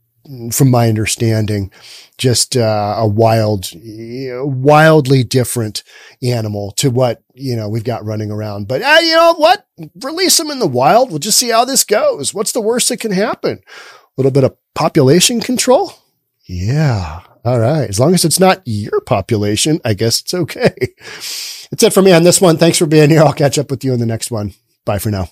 from 0.52 0.70
my 0.70 0.88
understanding, 0.90 1.72
just, 2.18 2.56
uh, 2.56 2.96
a 2.98 3.08
wild, 3.08 3.70
wildly 3.74 5.24
different 5.24 5.84
animal 6.22 6.72
to 6.74 6.92
what, 6.92 7.24
you 7.34 7.56
know, 7.56 7.68
we've 7.68 7.84
got 7.84 8.06
running 8.06 8.30
around. 8.30 8.68
But, 8.68 8.84
uh, 8.84 9.00
you 9.02 9.16
know 9.16 9.34
what? 9.36 9.66
Release 10.04 10.38
them 10.38 10.52
in 10.52 10.60
the 10.60 10.68
wild. 10.68 11.10
We'll 11.10 11.20
just 11.20 11.40
see 11.40 11.50
how 11.50 11.66
this 11.66 11.84
goes. 11.84 12.34
What's 12.34 12.52
the 12.52 12.62
worst 12.62 12.90
that 12.90 13.00
can 13.00 13.12
happen? 13.12 13.60
A 13.68 14.14
little 14.18 14.32
bit 14.32 14.44
of 14.44 14.56
population 14.76 15.42
control 15.42 15.94
yeah. 16.46 17.22
All 17.44 17.60
right. 17.60 17.88
As 17.88 18.00
long 18.00 18.14
as 18.14 18.26
it's 18.26 18.40
not 18.40 18.62
your 18.66 19.02
population, 19.02 19.80
I 19.86 19.94
guess 19.94 20.22
it's 20.22 20.34
okay. 20.34 20.74
That's 21.70 21.84
it 21.84 21.94
for 21.94 22.02
me 22.02 22.12
on 22.12 22.24
this 22.24 22.42
one. 22.42 22.58
Thanks 22.58 22.78
for 22.78 22.86
being 22.86 23.10
here. 23.10 23.22
I'll 23.22 23.34
catch 23.34 23.60
up 23.60 23.70
with 23.70 23.84
you 23.84 23.94
in 23.94 24.00
the 24.00 24.06
next 24.06 24.32
one. 24.32 24.54
Bye 24.86 25.00
for 25.00 25.12
now. 25.12 25.30